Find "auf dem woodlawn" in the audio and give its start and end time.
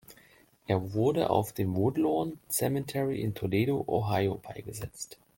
1.29-2.39